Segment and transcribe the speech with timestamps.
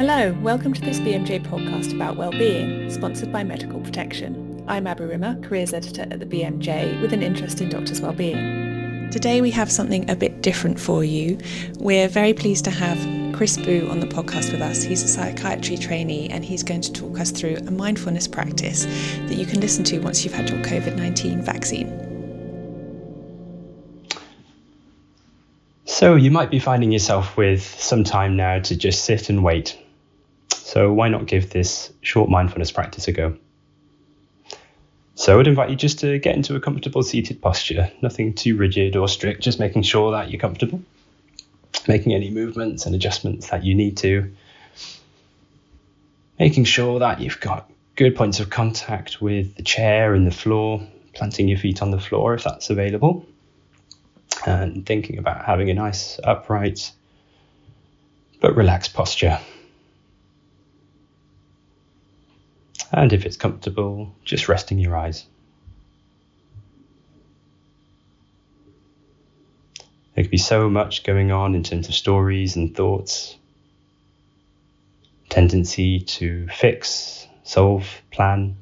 [0.00, 4.64] Hello, welcome to this BMJ podcast about well-being, sponsored by Medical Protection.
[4.66, 9.10] I'm Abby Rimmer, careers editor at the BMJ with an interest in doctors' well-being.
[9.10, 11.36] Today we have something a bit different for you.
[11.80, 12.96] We're very pleased to have
[13.34, 14.82] Chris Bu on the podcast with us.
[14.82, 18.86] He's a psychiatry trainee and he's going to talk us through a mindfulness practice
[19.26, 21.90] that you can listen to once you've had your COVID-19 vaccine.
[25.84, 29.76] So you might be finding yourself with some time now to just sit and wait.
[30.70, 33.36] So why not give this short mindfulness practice a go?
[35.16, 38.56] So I would invite you just to get into a comfortable seated posture, nothing too
[38.56, 40.80] rigid or strict, just making sure that you're comfortable,
[41.88, 44.32] making any movements and adjustments that you need to,
[46.38, 50.86] making sure that you've got good points of contact with the chair and the floor,
[51.14, 53.26] planting your feet on the floor if that's available
[54.46, 56.92] and thinking about having a nice upright
[58.40, 59.40] but relaxed posture.
[62.92, 65.26] And if it's comfortable, just resting your eyes.
[70.14, 73.36] There could be so much going on in terms of stories and thoughts,
[75.28, 78.56] tendency to fix, solve, plan.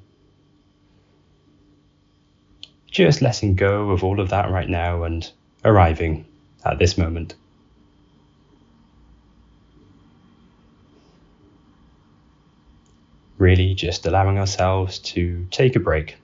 [2.90, 5.30] Just letting go of all of that right now and
[5.64, 6.26] arriving
[6.64, 7.34] at this moment.
[13.48, 16.18] Really just allowing ourselves to take a break.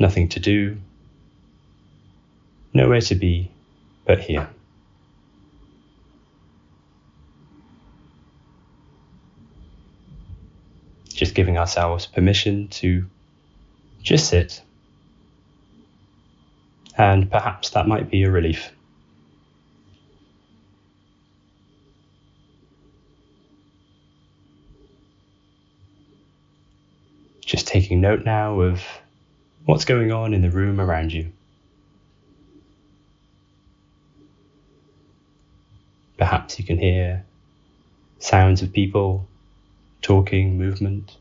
[0.00, 0.78] Nothing to do,
[2.72, 3.52] nowhere to be
[4.04, 4.48] but here.
[11.10, 13.06] Just giving ourselves permission to
[14.02, 14.60] just sit
[16.98, 18.72] and perhaps that might be a relief.
[27.54, 28.82] Just taking note now of
[29.64, 31.30] what's going on in the room around you.
[36.18, 37.24] Perhaps you can hear
[38.18, 39.28] sounds of people
[40.02, 41.16] talking, movement.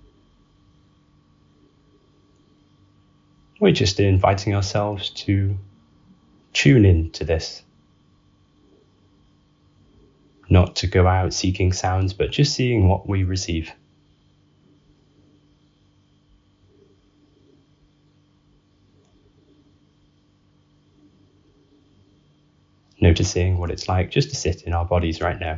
[3.60, 5.56] We're just inviting ourselves to
[6.52, 7.62] tune in to this.
[10.50, 13.72] Not to go out seeking sounds, but just seeing what we receive.
[23.04, 25.58] Noticing what it's like just to sit in our bodies right now.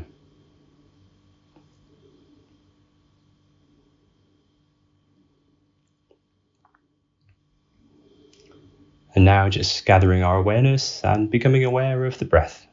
[9.13, 12.65] And now just gathering our awareness and becoming aware of the breath.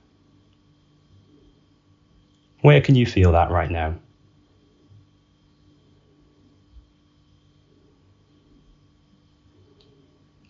[2.63, 3.97] Where can you feel that right now?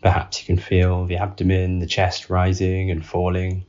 [0.00, 3.66] Perhaps you can feel the abdomen, the chest rising and falling.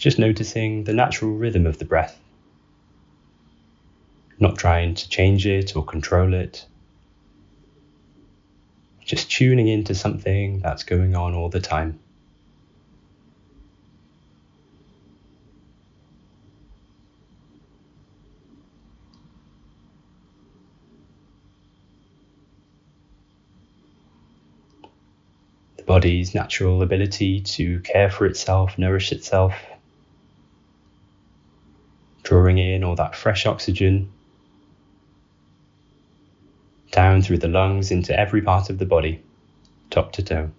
[0.00, 2.18] Just noticing the natural rhythm of the breath
[4.40, 6.64] not trying to change it or control it.
[9.04, 11.98] Just tuning into something that's going on all the time.
[25.76, 29.52] The body's natural ability to care for itself, nourish itself,
[32.50, 34.10] drawing in all that fresh oxygen
[36.90, 39.22] down through the lungs into every part of the body,
[39.90, 40.50] top to toe.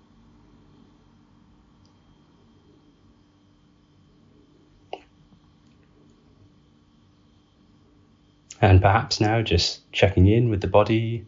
[8.62, 11.26] And perhaps now just checking in with the body.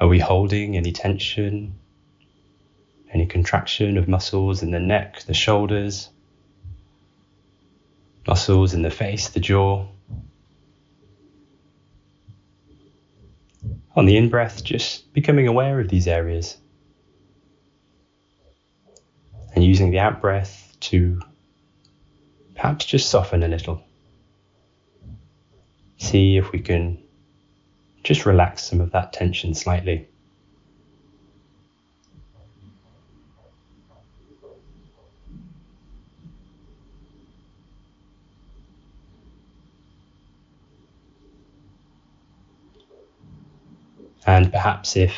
[0.00, 1.78] Are we holding any tension?
[3.10, 6.10] Any contraction of muscles in the neck, the shoulders,
[8.28, 9.86] muscles in the face, the jaw?
[13.96, 16.56] On the in breath, just becoming aware of these areas
[19.54, 21.20] and using the out breath to
[22.54, 23.82] perhaps just soften a little.
[25.96, 27.02] See if we can
[28.04, 30.06] just relax some of that tension slightly.
[44.28, 45.16] And perhaps if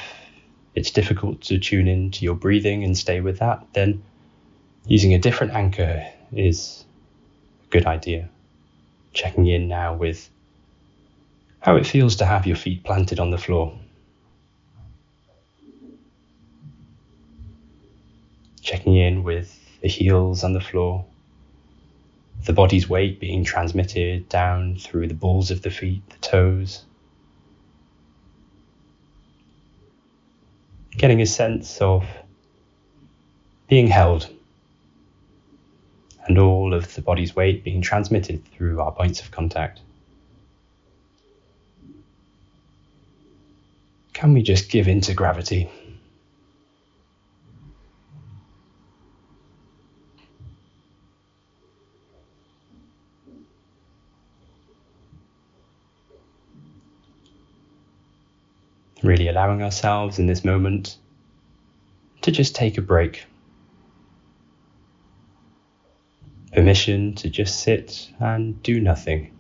[0.77, 4.05] it's difficult to tune in to your breathing and stay with that, then
[4.87, 6.85] using a different anchor is
[7.65, 8.29] a good idea.
[9.13, 10.31] Checking in now with
[11.59, 13.77] how it feels to have your feet planted on the floor.
[18.63, 21.05] Checking in with the heels on the floor,
[22.45, 26.85] the body's weight being transmitted down through the balls of the feet, the toes.
[31.01, 32.05] Getting a sense of
[33.69, 34.29] being held
[36.27, 39.81] and all of the body's weight being transmitted through our points of contact.
[44.13, 45.71] Can we just give in to gravity?
[59.03, 60.99] Really allowing ourselves in this moment
[62.21, 63.25] to just take a break.
[66.53, 69.35] Permission to just sit and do nothing.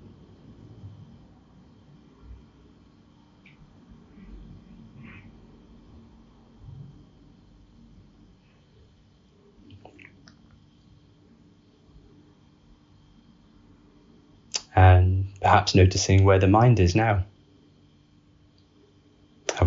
[14.74, 17.24] And perhaps noticing where the mind is now.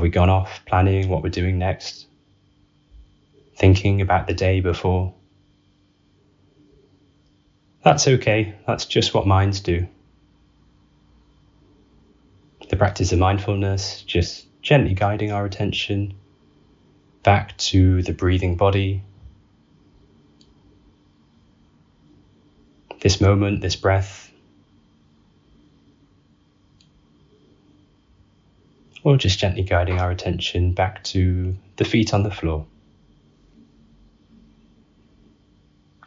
[0.04, 2.08] We gone off planning what we're doing next?
[3.56, 5.14] Thinking about the day before?
[7.86, 9.88] That's okay, that's just what minds do.
[12.70, 16.16] The practice of mindfulness, just gently guiding our attention
[17.24, 19.04] back to the breathing body.
[23.00, 24.23] This moment, this breath,
[29.04, 32.66] or just gently guiding our attention back to the feet on the floor.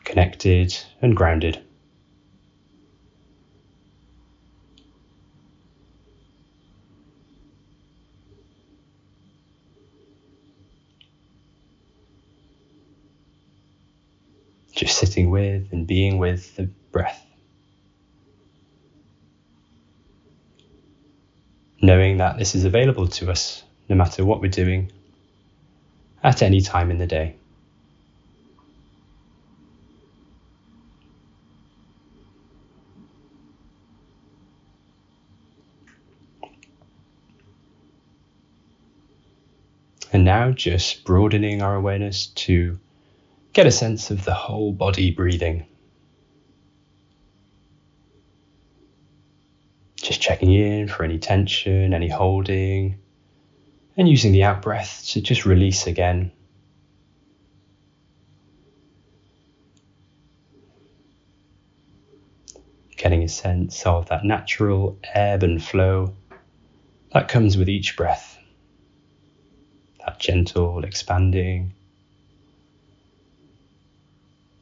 [0.04, 1.62] Connected and grounded.
[14.74, 17.25] Just sitting with and being with the breath.
[21.86, 24.90] Knowing that this is available to us no matter what we're doing
[26.22, 27.36] at any time in the day.
[40.12, 42.80] And now just broadening our awareness to
[43.52, 45.66] get a sense of the whole body breathing.
[50.06, 52.96] Just checking in for any tension, any holding,
[53.96, 56.30] and using the out breath to just release again.
[62.96, 66.14] Getting a sense of that natural ebb and flow
[67.12, 68.38] that comes with each breath.
[70.06, 71.72] That gentle expanding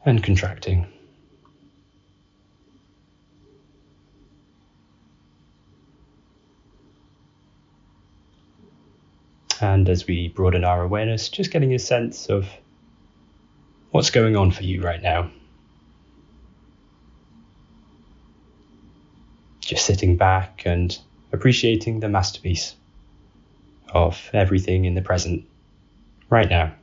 [0.06, 0.93] and contracting.
[9.60, 12.48] And as we broaden our awareness, just getting a sense of
[13.90, 15.30] what's going on for you right now.
[19.60, 20.98] Just sitting back and
[21.32, 22.74] appreciating the masterpiece
[23.88, 25.46] of everything in the present
[26.28, 26.74] right now.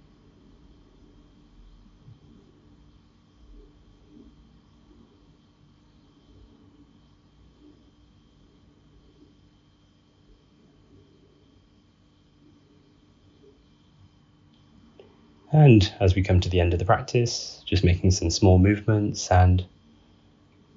[15.53, 19.29] And as we come to the end of the practice, just making some small movements
[19.29, 19.65] and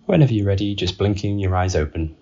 [0.07, 2.17] whenever you're ready, just blinking your eyes open.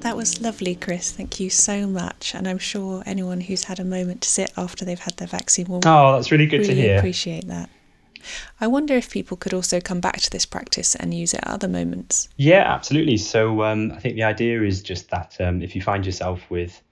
[0.00, 1.12] That was lovely, Chris.
[1.12, 2.34] Thank you so much.
[2.34, 5.66] And I'm sure anyone who's had a moment to sit after they've had their vaccine
[5.68, 6.98] will Oh, that's really good really to hear.
[6.98, 7.70] appreciate that.
[8.60, 11.48] I wonder if people could also come back to this practice and use it at
[11.48, 12.28] other moments.
[12.36, 13.16] Yeah, absolutely.
[13.16, 16.82] So um, I think the idea is just that um, if you find yourself with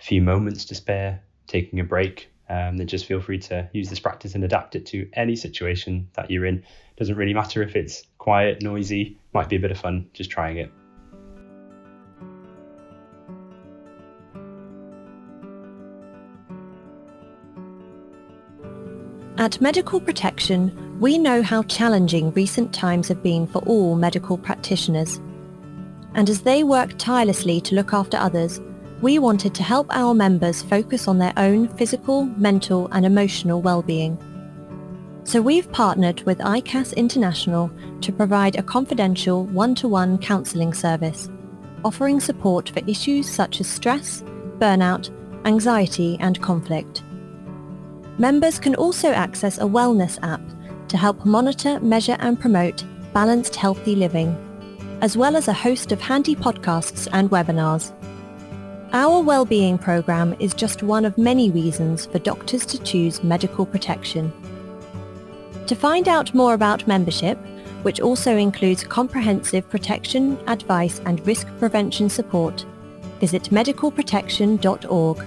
[0.00, 3.88] a few moments to spare, taking a break, um, then just feel free to use
[3.88, 6.64] this practice and adapt it to any situation that you're in.
[6.96, 10.58] Doesn't really matter if it's quiet, noisy, might be a bit of fun just trying
[10.58, 10.72] it.
[19.38, 25.20] At Medical Protection, We know how challenging recent times have been for all medical practitioners.
[26.14, 28.62] And as they work tirelessly to look after others,
[29.02, 34.16] we wanted to help our members focus on their own physical, mental and emotional well-being.
[35.24, 41.28] So we've partnered with ICAS International to provide a confidential one-to-one counselling service,
[41.84, 44.22] offering support for issues such as stress,
[44.58, 45.10] burnout,
[45.44, 47.02] anxiety and conflict.
[48.18, 50.40] Members can also access a wellness app
[50.88, 54.34] to help monitor, measure and promote balanced healthy living,
[55.02, 57.92] as well as a host of handy podcasts and webinars.
[58.92, 64.32] Our Wellbeing Programme is just one of many reasons for doctors to choose medical protection.
[65.66, 67.36] To find out more about membership,
[67.82, 72.64] which also includes comprehensive protection, advice and risk prevention support,
[73.20, 75.18] visit medicalprotection.org.